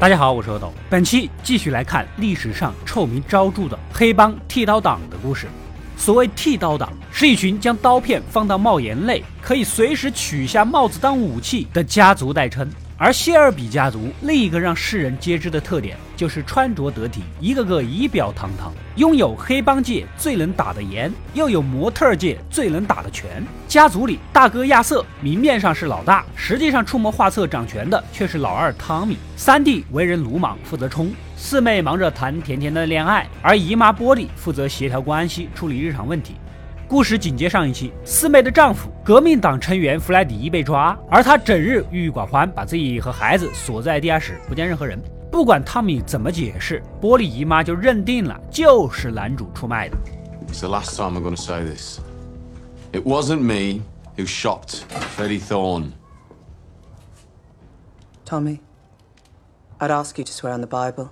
[0.00, 5.46] 大家好，我是阿斗，本期继续来看历史上臭名昭著的黑帮剃刀党的故事。
[5.94, 12.66] 所谓剃刀党，是一群将刀片放到帽檐内，可以随时取下帽子当武器的家族代称。
[12.96, 23.42] 而谢尔比家族另一个让世人皆知的特点，就是穿着得体，一个个仪表堂堂，拥有黑帮界最能打的严，又有模特界最能打的拳。
[23.66, 29.16] 家族里，大哥亚瑟明面上是老大，实际上出谋划策、掌权的却是老二汤米。
[29.34, 31.06] 三弟为人鲁莽，负责冲；
[31.38, 36.34] 四妹忙着谈甜甜的恋爱，而姨妈波莉负责协调关系、处理日常问题。
[36.86, 45.02] 故事紧接上一期，四妹的丈夫革命党成员弗莱迪被抓，而她整日郁郁寡欢，把自己和孩子锁在地下室，不见任何人。
[45.31, 49.97] 不管汤米怎么解释，波莉姨妈就认定了就是男主出卖的。
[50.47, 51.99] It's the last time I'm going to say this.
[52.93, 53.81] It wasn't me
[54.15, 54.83] who shot
[55.17, 55.91] Freddie Thorne.
[58.23, 58.59] Tommy,
[59.79, 61.09] I'd ask you to swear on the Bible,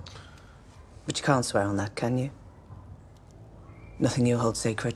[1.05, 2.29] but you can't swear on that, can you?
[3.99, 4.95] Nothing you hold sacred.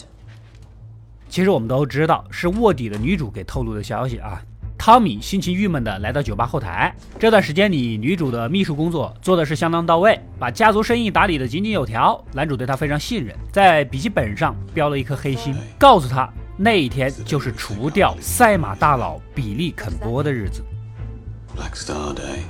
[1.29, 4.41] 其实我们都知道是卧底的女主给透露的消息啊。
[4.84, 12.20] 汤米心情郁闷的来到酒吧后台，这段时间里，女主的秘书工作做的是相当到位，把家族生意打理的井井有条。
[12.32, 20.64] 男主对她非常信任，在笔记本上标了一颗黑心，告诉她那一天就是除掉赛马大佬比利肯波的日子。
[21.56, 22.40] Black Star Day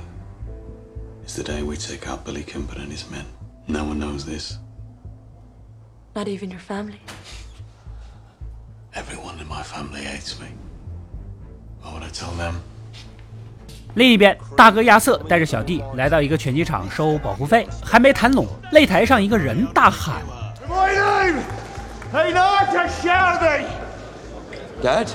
[1.27, 3.25] is the day we take out Billy Kimber and his men.
[3.67, 4.55] No one knows this.
[6.15, 6.97] Not even your family.
[8.95, 10.47] Everyone in my family hates me.
[13.95, 20.21] 另一边，大哥亚瑟带着小弟来到一个拳击场收保护费，还没谈拢，擂台上一个人大喊
[20.67, 21.43] My name
[22.11, 23.65] ain't Arthur Shelby.
[24.81, 25.07] Dad?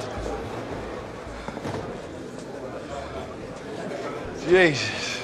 [4.48, 5.18] Jesus.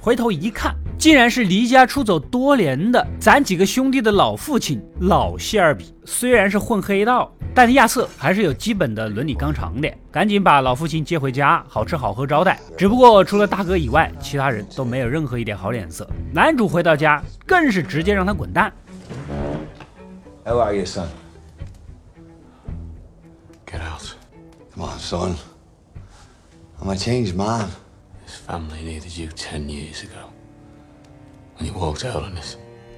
[0.00, 5.94] 回头一看，竟然是离家出走多年的咱几个兄弟的老父亲老谢尔比。
[6.06, 12.58] 虽然是混黑道，但亚瑟还是有基本的伦理纲常的，赶紧把老父亲接回家，好吃好喝招待。
[12.74, 16.08] 只不过除了大哥以外，其他人都没有任何一点好脸色。
[16.32, 18.72] 男主回到家，更是直接让他滚蛋。
[20.46, 21.08] How are you, son?
[23.66, 24.14] Get out.
[24.74, 25.34] Come on, son.
[26.80, 27.66] I'm a changed man.
[28.24, 30.30] This family needed you ten years ago.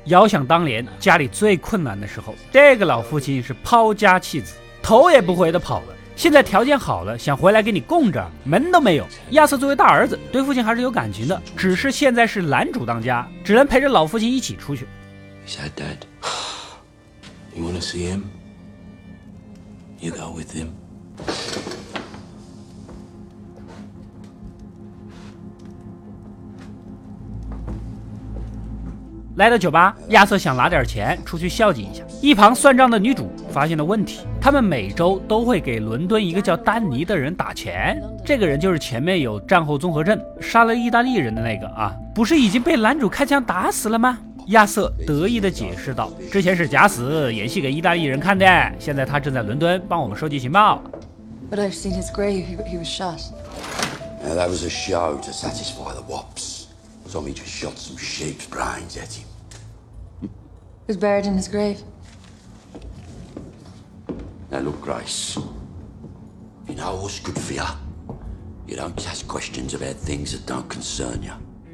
[0.04, 5.86] 遥想当年家里最困难的时候，这个老父亲是抛家弃子，头也不回的跑了。
[6.14, 9.06] 现在条件好了，想回来给你供着，门都没有。
[9.32, 14.86] 亚瑟作为大儿子，对父亲还是有感情的，只是现在是男主当家，只能陪着老父亲一起出去。
[15.46, 16.06] He's had dad.
[17.54, 18.22] You want to see him?
[20.00, 20.68] You go with him.
[29.36, 32.02] 来到酒吧，亚瑟想拿点钱出去孝敬一下。
[32.22, 44.19] 一旁算账的女主发现了问题，他们每周都会给伦敦一个叫丹尼的人打钱，这个人就是前面有战后综合症杀了意大利人的那个啊，不是已经被男主开枪打死了吗？
[44.47, 48.47] 亚瑟得意地解释道：“之前是假死，演戏给意大利人看的，
[48.78, 50.82] 现在他正在伦敦帮我们收集情报。
[51.50, 52.47] But I've seen his grave.
[52.47, 53.20] He, he was shot.
[54.24, 56.66] That was a show to satisfy the wops.
[57.16, 59.27] Tommy just shot some sheep's brains at him.
[60.22, 60.29] He
[60.88, 61.81] was buried in his grave.
[64.49, 65.38] Now, look, Grace.
[66.67, 67.63] You know what's good for you?
[68.67, 71.33] You don't ask questions about things that don't concern you.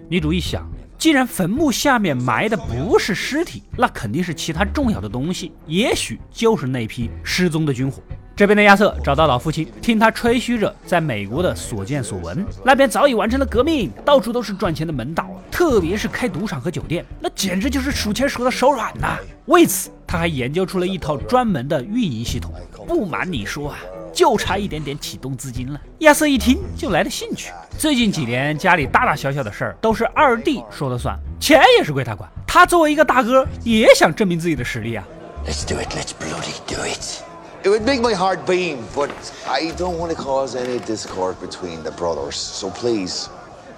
[0.09, 0.67] 女主一想，
[1.02, 8.00] 既然坟墓下面埋的不是尸体，那肯定是其他重要的东西，也许就是那批失踪的军火。
[8.36, 19.18] 这边的亚瑟找到老父亲，听他吹嘘着在美国的所见所闻，那边早已完成了革命，到处都是赚钱的门道，特别是开赌场和酒店，那简直就是数钱数到手软呐。
[19.46, 22.54] 为此，他还研究出了一套专门的运营系统。
[22.86, 23.78] 不瞒你说啊。
[24.12, 25.80] 就差一点点启动资金了。
[26.00, 27.50] 亚瑟一听就来了兴趣。
[27.78, 32.30] 最近几年家里大大小小的事儿都是二弟说了算，钱也是归他管。
[32.46, 35.04] 他作为一个大哥，也想证明自己的实力啊。
[35.46, 35.88] Let's do it.
[35.96, 37.22] Let's bloody do it.
[37.64, 39.10] It would make my heart beam, but
[39.46, 42.34] I don't want to cause any discord between the brothers.
[42.34, 43.28] So please,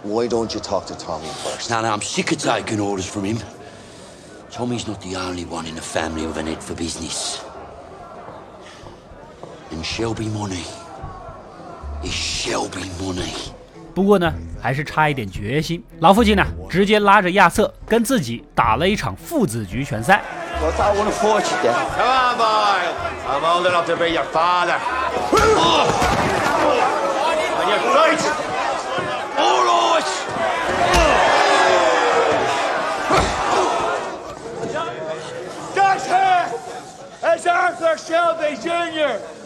[0.03, 1.71] why don't you talk to Tommy first?
[1.71, 3.39] Now, now, I'm sick of taking orders from him.
[4.51, 7.43] Tommy's not the only one in the family with an head for business.
[9.83, 10.67] shallbemorning
[13.95, 15.83] 不过呢还是差一点决心。
[16.01, 20.23] 老父亲呢直接拉着亚瑟跟自己打了一场父子局拳赛。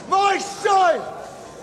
[0.09, 1.01] my son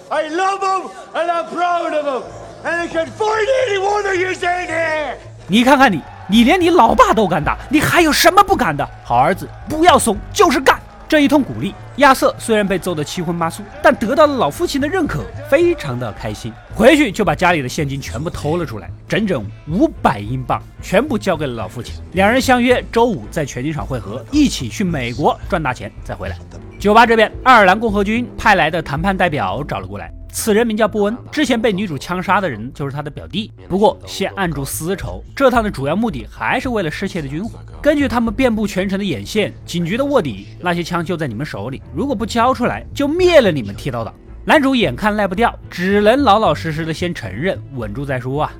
[0.09, 2.23] i love him and i'm proud of him
[2.63, 5.15] and i can find any water you say there
[5.47, 8.87] 你看看你，你连你老爸都敢打，你还有什么不敢的？
[9.03, 11.75] 好儿子，不要怂，就是干，这一通鼓励。
[11.97, 16.51] 亚瑟虽然被揍得七荤八素，但得到了老父亲的认可，非常的开心。
[16.73, 21.95] 回去就把家里的现金全部偷了出来，整整五百英镑，全部交给了老父亲。
[22.11, 26.37] 两人相约周五在拳击场会合，一起去美国赚大钱再回来。
[26.77, 30.11] 酒吧这边，爱尔兰共和军派来的谈判代表找了过来。
[30.35, 33.49] 此人名叫布恩，之前被女主枪杀的人就是他的表弟。
[33.69, 37.57] 不过先按住私仇，这趟的主要目的还是为了失窃的军火。
[37.81, 41.81] 根据他们遍布全城的眼线，警局的卧底，那些枪就在你们手里。
[41.95, 44.13] 如果不交出来，就灭了你们剃刀党。
[44.43, 48.51] 男主眼看赖不掉，只能老老实实的先承认，稳住再说啊。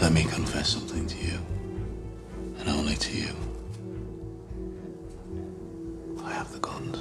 [0.00, 1.38] Let me confess something to you,
[2.58, 3.28] and only to you.
[6.26, 6.98] I have the guns,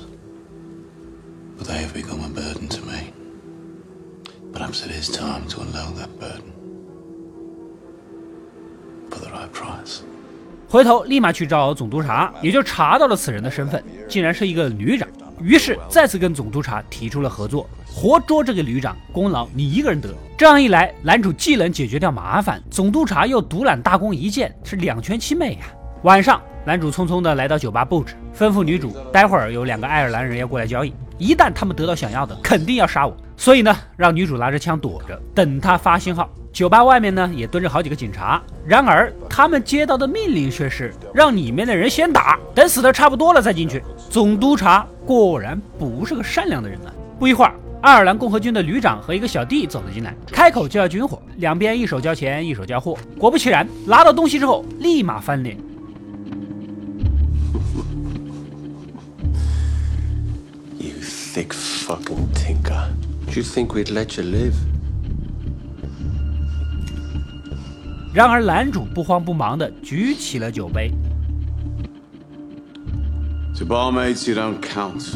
[1.58, 3.19] but they have become a burden to me.
[4.60, 6.52] Perhaps it is time to unload that burden
[9.10, 10.02] for the right price.
[10.68, 15.08] 回头立马去找总督察，也就查到了此人的身份，竟然是一个旅长。
[15.42, 20.14] 于是再次跟总督察提出了合作，活捉这个旅长，功劳你一个人得。
[20.38, 25.68] 这样一来，男主既能解决掉麻烦，总督察又独揽大功一件，是两全其美呀。
[26.04, 33.16] 晚上，男主匆匆的来到酒吧布置，吩咐女主，待会儿有两个爱尔兰人要过来交易，一旦他们得到想要的，肯定要杀我。
[33.40, 36.30] 所以呢，让女主拿着枪躲着，等他发信号。
[36.52, 38.42] 酒吧外面呢，也蹲着好几个警察。
[38.66, 43.82] 然而，他们接到的命令却是让里面的人先打，等死的差不多了再进去。
[44.10, 46.92] 总督察果然不是个善良的人啊！
[47.18, 52.98] 不一会儿，爱尔兰共和军的旅长和一个小弟走了进来，开口就要军火，两边一手交钱，一手交货。
[53.18, 55.56] 果不其然，拿到东西之后，立马翻脸。
[60.78, 63.09] You thick fucking tinker.
[63.36, 64.54] You think we'd let you live?
[68.14, 70.92] 然而，男主不慌不忙地举起了酒杯。
[73.58, 75.16] To barmaids, you don't count.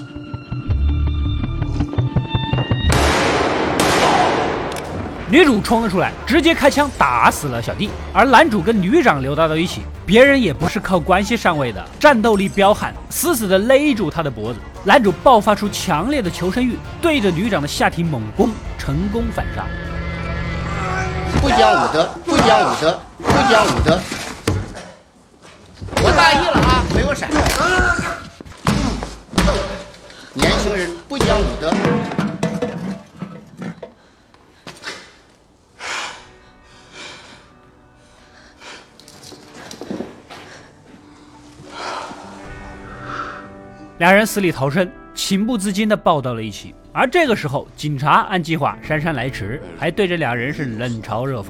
[5.29, 14.59] 女主冲了出来，直接开枪打死了小弟，而男主跟旅长扭打到一起，别人也不是靠关系上位的，战斗力彪悍，死死的勒住他的脖子。
[14.85, 19.65] 男主爆发出强烈的求生欲，对着旅长的下体猛攻，成功反杀。
[21.41, 23.97] 不讲武德，不讲武德，不讲武德。
[26.01, 27.29] 我大意了啊，没有闪。
[30.33, 31.73] 年轻人不讲武德。
[44.03, 46.75] 两人死里逃生，情不自禁地抱到了一起。
[46.93, 51.49] 而这个时候，警察按计划姗姗来迟，还对着两人是冷嘲热讽。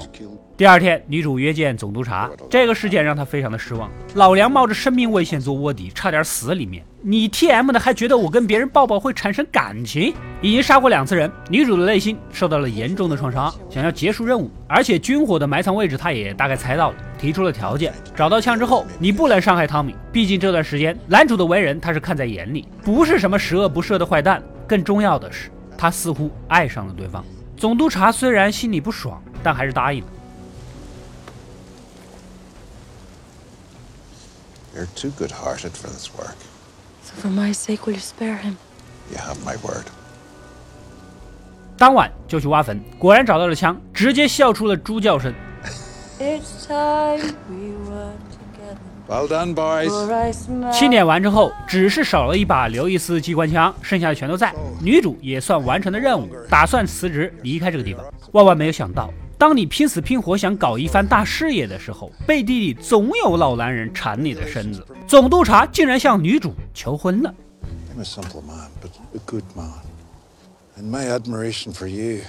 [0.56, 3.92] 第二天，女主约见总督察，这个事件让她非常的失望。
[4.14, 6.82] 老梁冒着生命危险做卧底，差点死里面。
[7.02, 10.14] 你 T M 的还觉得我跟别人抱抱会产生感情？
[10.42, 14.50] 已经杀过两次人，女主的内心受到了严重的创伤，想要结束任务。
[14.66, 19.94] 而且军火的埋藏位置，她也大概猜到了，提出了条件：找到枪之后，你不能伤害汤米。
[20.14, 24.42] 毕竟这段时间，男主的为人她是看在眼里，不是什么十恶不赦的坏蛋。
[24.68, 27.24] 更重要的是，他似乎爱上了对方。
[27.58, 30.10] 总督察虽然心里不爽，但还是答应了。
[34.76, 36.36] You're too good-hearted for this work.
[37.04, 38.56] So for my sake, will you spare him?
[39.12, 39.86] You have my word.
[41.78, 45.34] 当晚就去挖坟，果然找到了枪，直接笑出了猪叫声。
[46.20, 48.14] It's time we were.
[49.08, 50.72] Well done, boys。
[50.72, 54.54] 清点完之后，只是少了一把刘易斯机关枪，剩下的全都在。
[54.82, 58.04] 女主也算完成了任务，打算辞职离开这个地方。
[58.32, 64.86] 万万没有想到，当你拼死拼活想搞一番大事业的时候，背地里总有老男人缠你的身子。
[65.06, 67.34] 总督察竟然向女主求婚了。
[67.96, 69.84] I'm a simple man, but a good man,
[70.82, 72.22] my admiration for you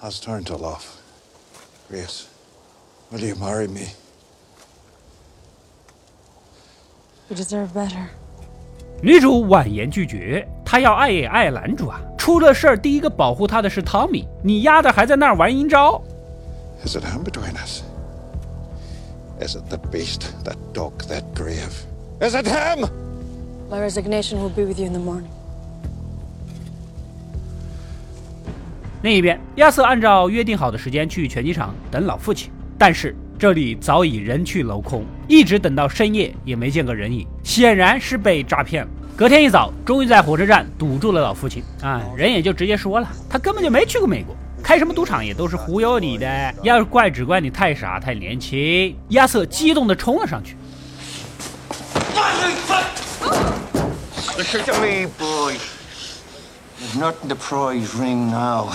[0.00, 0.82] has turned to love.
[1.92, 2.24] Yes,
[3.12, 3.90] will you marry me?
[7.28, 8.06] You deserve better.
[9.02, 12.00] 女主婉言拒绝，她要爱也爱男主啊！
[12.16, 16.00] 出了事儿，第一个保护她的是汤米，你丫的还在那儿玩阴招
[16.84, 17.82] ！Is it him between us?
[19.40, 21.84] Is it the beast that dog, that grave?
[22.20, 22.88] Is it him?
[23.70, 25.26] My resignation will be with you in the morning.
[29.02, 38.88] 另一边，亚瑟按照约定好的时间去拳击场等老父亲，但是这里早已人去楼空，一直等到深夜也没见个人影，显然是被诈骗了。
[39.14, 42.02] 隔天一早，终于在火车站堵住了老父亲啊！
[42.16, 46.54] 人也就直接说了，他根本就没去过美国，开什么赌场也都是忽悠你的。
[46.62, 48.96] 要是怪只怪你太傻太年轻。
[49.10, 50.56] 亚瑟激动地冲了上去。
[54.80, 55.54] Me, boy.
[56.78, 58.68] There's nothing to prize ring now.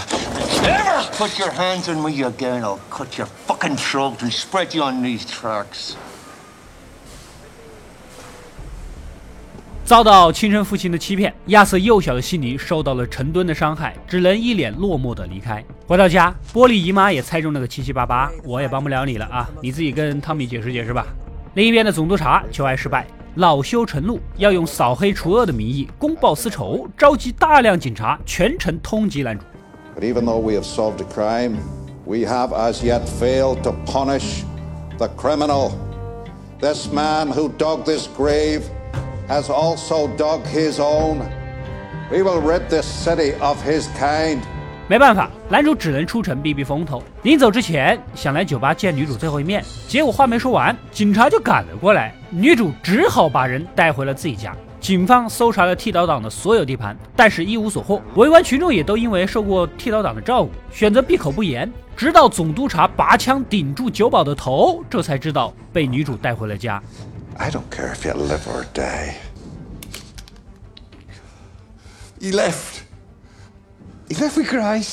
[0.63, 4.83] Ever put your hands on me again, I'll cut your fucking throat and spread you
[4.83, 5.93] on these tracks.
[9.85, 15.63] 遭到亲生父亲的欺骗，亚瑟幼小的心灵受到了成吨的伤害，只能一脸落寞的离开。
[15.85, 21.05] 回到家，波利姨妈也猜中了个七七八八，我也帮不了你了啊，你自己跟汤米解释解释吧。
[21.53, 23.05] 另一边的总督察求爱失败，
[23.35, 29.45] 恼羞成怒，要用扫黑除恶的名义公报私仇，召集大量警察全城通缉男主。
[29.95, 31.55] But even though we have solved a crime,
[32.05, 34.43] we have as yet failed to punish
[34.97, 35.71] the criminal.
[36.59, 38.63] This man who dug this grave
[39.29, 41.21] has also dug his own.
[42.11, 44.41] We will rid this city of his kind.
[44.91, 47.01] 没办法，男主只能出城避避风头。
[47.23, 54.53] 临走之前，想来酒吧见女主最后一面，结果话没说完，警察就赶了过来，女主只好把人带回了自己家。
[54.81, 58.01] 警方搜查了剃刀党的所有地盘，但是一无所获。
[58.15, 61.71] 围观群众也都因为受过剃刀党的照顾，选择闭口不言。
[61.95, 66.83] 直到总督察拔枪顶住酒保的头，这才知道被女主带回了家。
[67.37, 69.13] I don't care if you live or die.
[72.19, 72.81] eleft
[74.11, 74.83] If we cry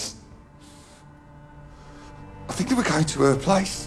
[2.49, 3.87] i think were going to her place.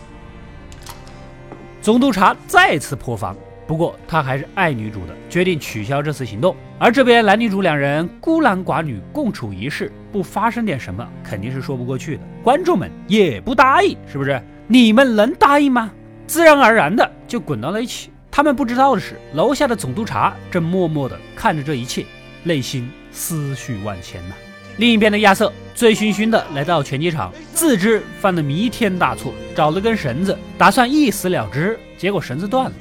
[1.82, 3.36] 总督察再次破防，
[3.66, 6.54] 不过他还是爱女主的，决定取消这次行动。
[6.78, 12.24] 而这边男女主两人孤男寡女共处一室，不发生点什么肯定是说不过去的。
[12.44, 14.40] 观众们也不答应，是不是？
[14.68, 15.92] 你们能答应吗？
[16.28, 18.12] 自然而然的就滚到了一起。
[18.30, 22.06] 他们不知道的是，楼下的总督察正默默地看着这一切，
[22.44, 24.36] 内心思绪万千呐。
[24.78, 31.80] 另一边的亚瑟醉醺醺的来到拳击场，自知犯了弥天大错，找了根绳子，打算一死了之。
[31.98, 32.72] 结果绳子断了。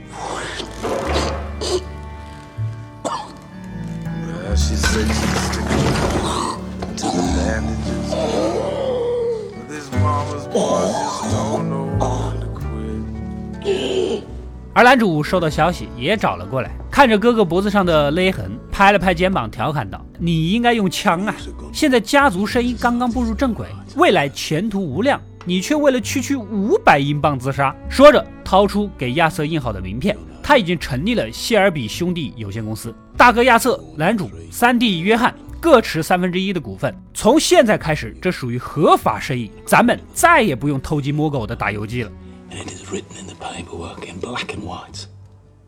[14.81, 21.35] 而男主收到消息也找了过来，看着哥哥脖子上的勒痕，拍了拍肩膀，调侃道：“你应该用枪啊！
[21.71, 36.95] 现在家族生意刚刚步入正轨，未来前途无量，你却为了区区五百英镑自杀。”说着，掏出给亚瑟印好的名片，他已经成立了谢尔比兄弟有限公司，大哥亚瑟、男主、三弟约翰各持三分之一的股份。
[37.13, 42.11] 从现在开始，这属于合法生意，咱们再也不用偷鸡摸狗的打游击了。
[42.50, 45.08] And it is written in the paperwork in black and white.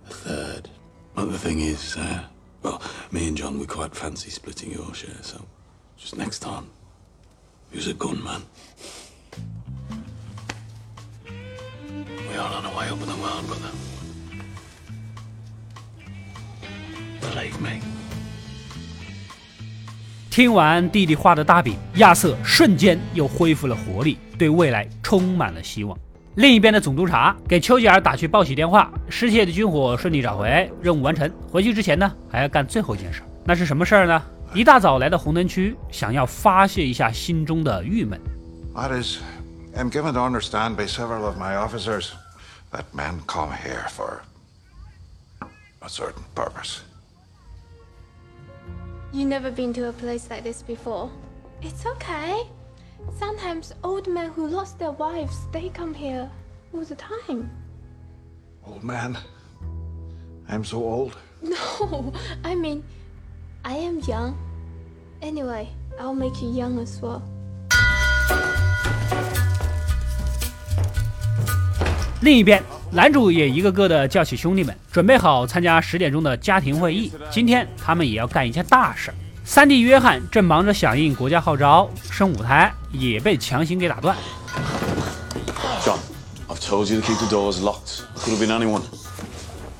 [0.07, 0.69] A third.
[1.15, 2.23] But the thing is, uh,
[2.61, 2.81] well,
[3.11, 5.45] me and John, we quite fancy splitting your share, so
[5.97, 6.67] just next time,
[7.73, 8.43] use a gunman.
[11.25, 13.71] We are on our way up in the world, brother.
[17.21, 17.81] Believe me.
[20.29, 25.97] 听完弟弟画的大饼，亚瑟瞬间又恢复了活力，对未来充满了希望。
[26.36, 31.30] 另一边的总督察给丘吉尔打去报喜电话，失窃的军火顺利找回，任务完成。
[31.50, 34.22] 回去之前呢，还要干最后一件事，那是什么事儿呢？
[34.54, 38.18] 一大早来到红灯区，想要发泄一下心中的郁闷。
[38.74, 39.18] That is,
[39.76, 42.12] I'm given to understand by several of my officers
[42.70, 44.20] that men come here for
[45.80, 46.78] a certain purpose.
[49.12, 51.10] You've never been to a place like this before.
[51.60, 52.46] It's okay.
[53.18, 56.28] Sometimes old men who lost their wives, they come here
[56.72, 57.50] all the time.
[58.66, 59.16] Old man.
[60.48, 61.12] I'm so old.
[61.42, 62.12] No,
[62.44, 62.82] I mean,
[63.62, 64.34] I am young.
[65.20, 65.68] Anyway,
[65.98, 67.22] I'll make you young as well.
[72.20, 77.12] 另一边，男主也一个个的叫起兄弟们，准备好参加十点钟的家庭会议。
[77.30, 79.14] 今天他们也要干一件大事儿。
[79.44, 84.16] 三弟约翰正忙着响应国家号召生五胎，也被强行给打断。
[85.84, 85.98] John,
[86.48, 88.02] I've told you to keep the doors locked.
[88.16, 88.82] Could have been anyone.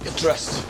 [0.05, 0.61] Get dressed.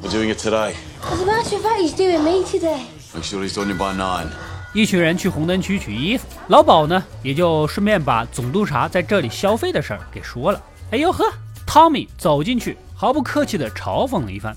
[0.00, 0.74] We're doing it today.
[1.02, 2.86] As a matter of fact, he's doing me today.
[3.14, 4.28] Make sure he's done it by nine.
[4.72, 10.62] 一群人去红灯区取衣服，老鸨呢也就顺便把总督察在这里消费的事儿给说了。
[10.92, 11.24] 哎呦呵，
[11.66, 14.54] 汤米走进去，毫不客气地嘲讽了一番。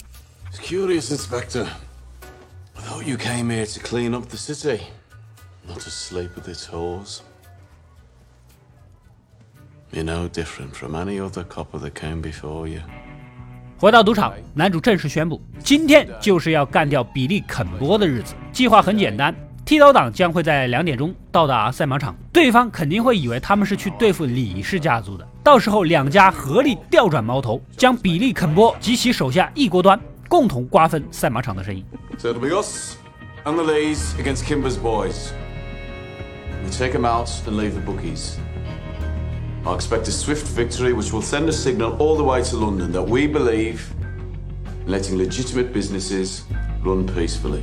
[0.53, 1.65] It's curious, Inspector.
[2.87, 4.83] Oh, you came here to clean up the city,
[5.67, 7.21] not to sleep with its whores.
[9.91, 12.81] You're no different from any other copper that came before you.
[13.77, 18.35] 回到赌场，男主正式宣布，今天就是要干掉比利肯波的日子。
[18.53, 19.33] 计划很简单，
[19.65, 25.27] 剃刀党将会在两点钟到达赛马场，对方肯定会以为他们是去对付李氏家族的。
[25.43, 29.99] 到时候两家合力调转矛头，将比利肯波及其手下一锅端，
[30.34, 31.84] 共同瓜分赛马场的生意。
[32.18, 32.96] So it'll be us
[33.44, 35.32] and the Lees against Kimber's boys.
[36.62, 38.36] We take them out and leave the bookies.
[39.64, 42.92] I expect a swift victory which will send a signal all the way to London
[42.92, 43.80] that we believe
[44.86, 46.42] in letting legitimate businesses
[46.82, 47.62] run peacefully.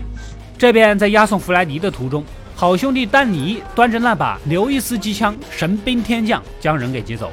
[0.58, 2.24] 这边在押送弗莱迪的途中，
[2.56, 7.32] 好兄弟丹尼端着那把刘易斯机枪，神兵天降，将人给接走。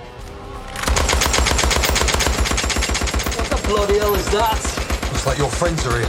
[3.37, 4.78] What the bloody hell is that?
[5.20, 6.08] Looks like your friends are here.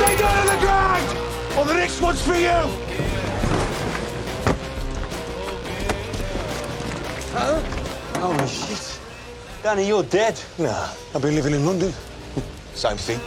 [0.00, 1.04] Stay down on the ground,
[1.58, 2.48] or the next one's for you.
[7.34, 7.60] Huh?
[8.18, 8.98] Holy shit.
[9.62, 10.40] Danny, you're dead.
[10.56, 11.92] Nah, I've been living in London.
[12.74, 13.18] Same thing.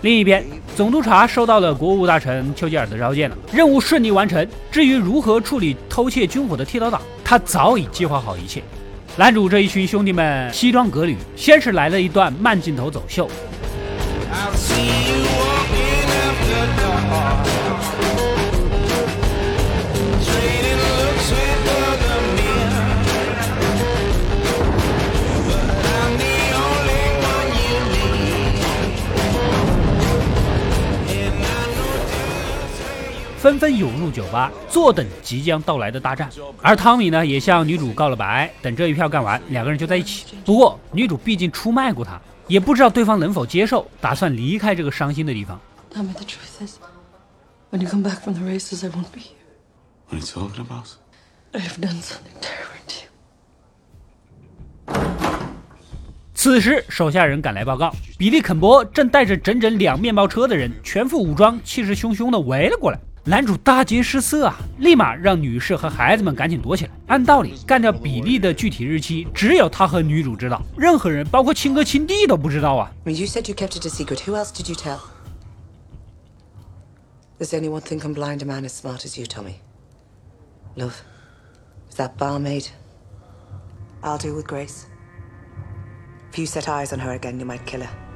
[0.00, 4.44] 另一边，总督察收到了国务大臣丘吉尔的召见了，任务顺利完成。
[4.72, 8.64] 至于如何处理偷窃军火的剃刀党，他早已计划好一切。
[9.20, 13.28] 男主这一群兄弟们西装革履，先是来了一段慢镜头走秀。
[33.40, 36.28] 纷纷涌入酒吧，坐等即将到来的大战。
[36.60, 40.26] 而汤米呢，也向女主告了白，等这一票干完，两个人就在一起。
[40.44, 45.58] 不过女主毕竟出卖过他，也不知道对方能否接受，打算离开这个伤心的地方。
[45.90, 46.76] Tell me the truth is,
[47.70, 49.38] when you come back from the races, I won't be here.
[50.10, 50.88] What are you talking about?
[51.52, 52.94] I have done something terrible to
[54.92, 54.94] you.
[56.34, 63.00] 此时，手下人赶来报告，比利肯伯正带着整整两面包车的人，全副武装，气势汹汹地围了过来。
[63.24, 66.90] 男主大惊失色啊，立马让女士和孩子们赶紧躲起来。
[67.06, 72.90] 按道理，干掉比利的具体日期只有他和女主知道，任何人，包括亲哥亲弟都不知道啊。
[73.04, 74.20] I mean, you said you kept it a secret.
[74.24, 75.00] Who else did you tell?
[77.38, 79.60] There's only one thing can blind a man as smart as you, Tommy.
[80.76, 80.94] Love.
[81.88, 82.68] With that barmaid.
[84.02, 84.86] I'll deal with Grace.
[86.32, 88.09] If you set eyes on her again, you might kill her.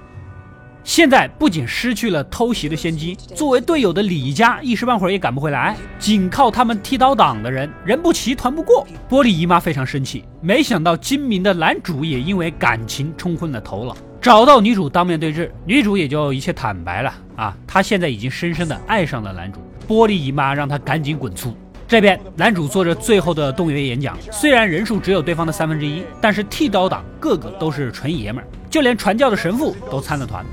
[0.85, 8.87] 现在不仅失去了偷袭的先机，作为队友的李家一时半会儿也赶不回来，仅靠他们剃刀党的人，人不齐团不过。
[9.09, 19.61] 玻璃姨妈非常生气，没想到精明的男主也因为感情冲昏了头脑，找到女主当面对质，女主也就一切坦白了啊，她现在已经深深的爱上了男主。
[19.89, 21.57] 玻璃姨妈让她赶紧滚粗。
[21.89, 30.45] 这边男主做着最后的动员演讲，虽然人数只有对方的三分之一，但是剃刀党个个都是纯爷们儿，就连传教的神父都参了团。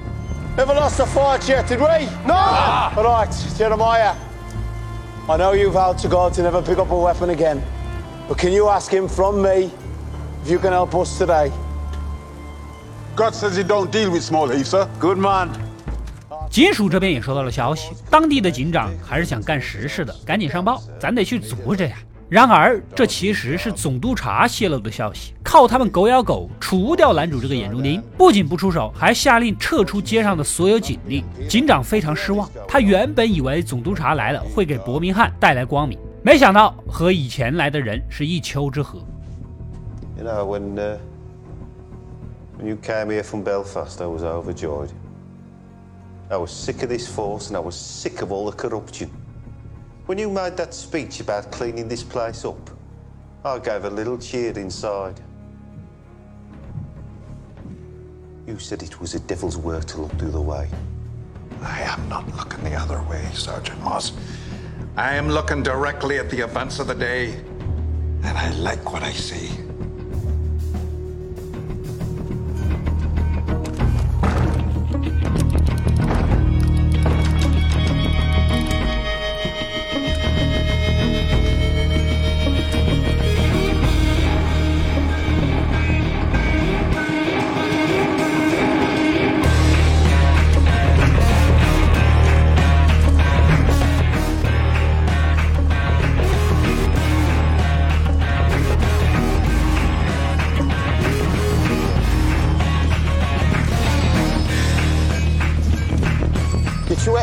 [0.57, 2.07] Never lost a fight yet, did we?
[2.27, 2.35] No!
[2.35, 4.13] All right, Jeremiah.
[5.29, 7.61] I know you've vowed to God to never pick up a weapon again.
[8.27, 9.71] But can you ask him from me
[10.43, 11.51] if you can help us today?
[13.15, 14.87] God says he don't deal with small heaves, sir.
[14.99, 15.49] Good man.
[16.49, 21.95] 警署这边也收到了消息，当地的警长还是想干实事的，赶紧上报，咱得去阻止呀。
[22.31, 31.25] 然而，这其实是总督察泄露的消息，靠他们狗咬狗除掉男主这个眼中钉，不仅不出手，还下令撤出街上的所有警力。
[31.49, 38.99] 警长非常失望，他原本以为总督察来了会给伯明翰带来光明，没想到和以前来的人是一丘之貉。
[40.17, 40.97] You know, when uh,
[42.57, 44.91] when you came here from Belfast, I was overjoyed.
[46.29, 49.09] I was sick of this force, and I was sick of all the corruption.
[50.11, 52.69] When you made that speech about cleaning this place up,
[53.45, 55.17] I gave a little cheer inside.
[58.45, 60.67] You said it was a devil's work to look the other way.
[61.61, 64.11] I am not looking the other way, Sergeant Moss.
[64.97, 67.35] I am looking directly at the events of the day,
[68.23, 69.60] and I like what I see.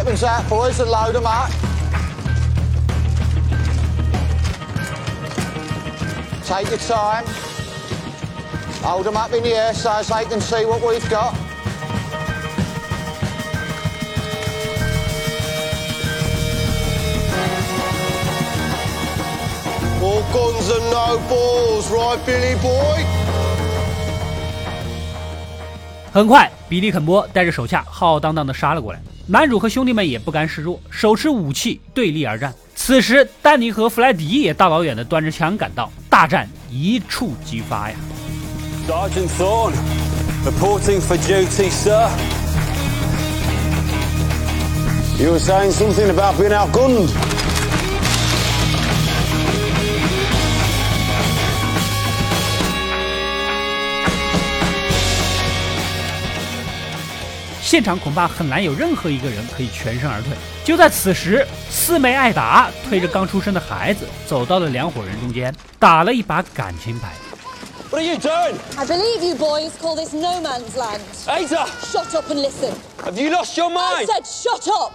[0.08, 1.50] weapons out, boys, and load them up.
[6.46, 7.26] Take your time.
[8.84, 11.34] Hold them up in the air so as they can see what we've got.
[20.04, 23.06] All guns and no balls, right, Billy boy?
[26.14, 29.02] 很快，比利肯波带着手下浩浩荡荡地杀了过来。
[29.31, 32.55] 男主和兄弟们也不甘示弱，手持武器对立而战。
[32.75, 37.97] 此时，丹尼和弗莱迪也大老远的端着枪赶到，大战一触即发呀。
[57.69, 60.33] 现场恐怕很难有任何一个人可以全身而退。
[60.65, 67.13] 就在此时，四妹艾达推着刚出生的孩子走到了两伙人中间，打了一把感情牌。
[67.91, 68.55] What are you doing?
[68.79, 71.03] I believe you boys call this no man's land.
[71.27, 71.67] Ada!
[71.93, 72.73] Shut up and listen.
[73.05, 73.99] Have you lost your mind?
[73.99, 74.95] I said shut up!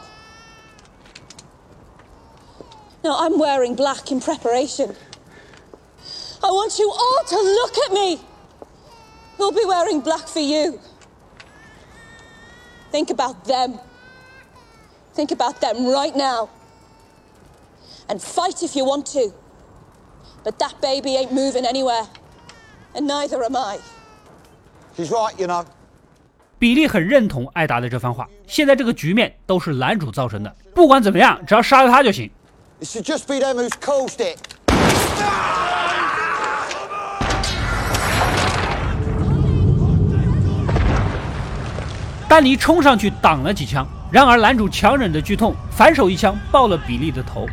[3.03, 4.95] Now I'm wearing black in preparation.
[6.43, 8.19] I want you all to look at me.
[9.37, 10.79] Who'll be wearing black for you?
[12.92, 13.78] Think about them.
[15.14, 16.48] Think about them right now.
[18.08, 19.32] And fight if you want to.
[20.44, 22.06] But that baby ain't moving anywhere.
[22.94, 23.78] And neither am I.
[24.96, 25.64] She's right, you know.
[26.58, 28.28] 比利很认同艾达的这番话。
[28.46, 32.30] 现在这个局面都是男主造成的，不管怎么样，只要杀了他就行。
[32.80, 34.38] It should just be them who's caused it.
[42.33, 47.45] 丹尼冲上去挡了几枪，然而男主强忍着剧痛，反手一枪爆了比利的头。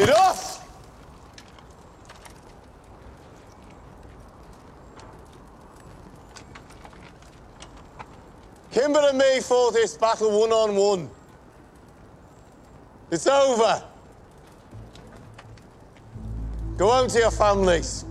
[0.00, 0.58] Enough!
[8.72, 11.08] Kimber and me fought this battle one on one.
[13.12, 13.93] It's over.
[16.76, 18.02] Go on to your families.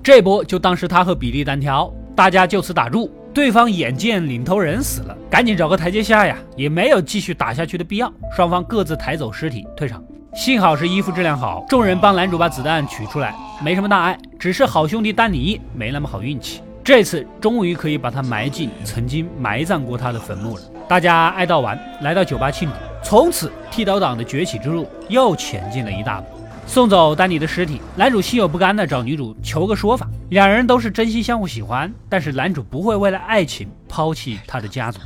[0.00, 3.10] 这波就当是他和比利单挑，大家就此打住。
[3.34, 8.12] 对方眼见领头人死了，赶紧找个台阶下呀，也没有继续打下去的必要。
[8.36, 10.00] 双方各自抬走尸体退场。
[10.34, 14.16] 幸好是衣服质量好，众人帮男主把子弹取出来，没什么大碍。
[14.38, 20.62] 只是好兄弟丹尼没那么好运气，这次终于可以把他埋进曾经埋葬过他的坟墓了。
[20.86, 26.26] 大家哀悼完，来到酒吧庆祝，从此剃刀党的崛起之路又前进了一大步。
[26.66, 30.08] 送走丹尼的尸体，男主心有不甘的找女主求个说法。
[30.30, 34.98] 两人都是真心相互喜欢，但是男主不会为了爱情抛弃他的家族。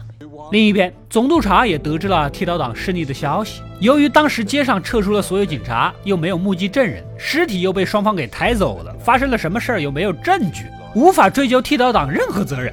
[0.53, 3.63] 另一边，总督察也得知了剃刀党胜利的消息。
[3.81, 12.73] 由于当时街上撤出了所有警察，又没有目击证人，尸体又被双方给抬走了，发生了什么事儿又没有证据，无法追究剃刀党任何责任。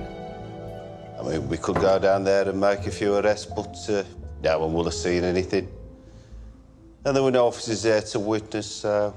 [1.24, 4.04] we we could go down there and make a few arrests, but uh,
[4.43, 5.65] no one will have seen anything.
[7.06, 9.13] And there were no officers there to witness, so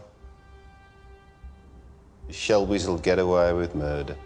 [2.27, 4.17] the Shelbys will get away with murder.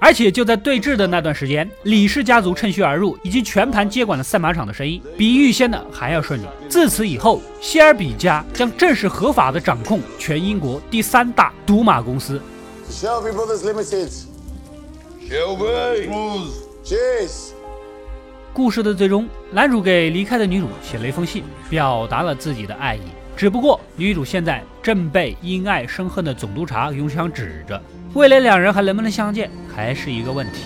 [0.00, 6.46] 而且就在对峙的那段时间，李氏家族趁虚而入，已经全盘接管了赛马场的生意，比预先的还要顺利。
[6.68, 12.40] 自此以后，希尔比家将正式合法的掌控全英国第三大赌马公司。
[12.90, 14.10] Shelby Brothers Limited.
[15.28, 16.08] Shelby!
[16.82, 17.52] Cheers!
[18.52, 23.00] 故事的最终，男主给离开的女主写了一封信，表达了自己的爱意。
[23.36, 27.80] 只不过，女主现在正被因爱生恨的总督察用枪指着，
[28.12, 30.64] 未来两人还能不能相见，还是一个问题。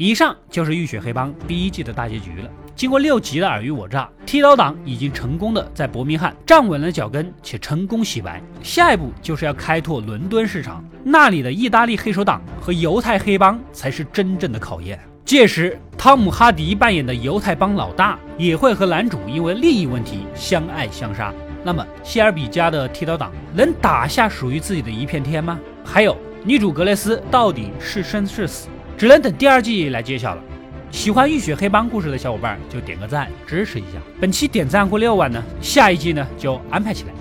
[0.00, 2.50] 以上就是《浴血黑帮》第一季的大结局了。
[2.74, 8.42] 经过六集的尔虞我诈，剃刀党已经成功的在伯明翰站稳了脚跟，且成功洗白。
[8.62, 14.98] 下一步就是要开拓伦敦市场，那里的意大利黑手党和犹太黑帮才是真正的考验。
[15.26, 21.30] 届时，汤姆·哈迪扮演的犹太帮老大也会和男主因为利益问题相爱相杀。
[21.62, 25.60] 那么，谢尔比家的剃刀党能打下属于自己的一片天吗？
[25.84, 28.66] 还有，女主格雷斯到底是生是死？
[29.00, 30.42] 只能等第二季来揭晓了。
[30.90, 33.98] 喜欢《浴血黑帮》故事的小伙伴就点个赞支持一下。
[34.20, 37.19] 本期点赞过六万呢，下一季呢就安排起来。